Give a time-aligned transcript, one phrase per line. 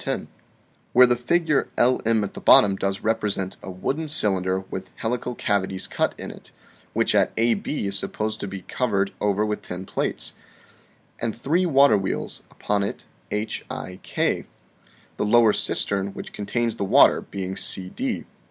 [0.03, 0.29] 10):
[0.93, 5.85] "Where the figure LM at the bottom does represent a wooden cylinder with helical cavities
[5.85, 6.49] cut in it,
[6.93, 10.33] which at AB is supposed to be covered over with tin plates,
[11.19, 14.15] and three waterwheels, upon it, HIK;
[15.17, 18.25] the lower cistern, which contains the water, being CD.